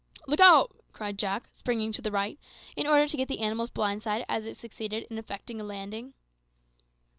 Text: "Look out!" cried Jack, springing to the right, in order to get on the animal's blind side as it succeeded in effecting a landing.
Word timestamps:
"Look 0.27 0.39
out!" 0.39 0.75
cried 0.93 1.19
Jack, 1.19 1.49
springing 1.53 1.91
to 1.91 2.01
the 2.01 2.09
right, 2.09 2.39
in 2.75 2.87
order 2.87 3.07
to 3.07 3.17
get 3.17 3.29
on 3.29 3.37
the 3.37 3.43
animal's 3.43 3.69
blind 3.69 4.01
side 4.01 4.25
as 4.27 4.45
it 4.47 4.57
succeeded 4.57 5.05
in 5.11 5.19
effecting 5.19 5.61
a 5.61 5.63
landing. 5.63 6.15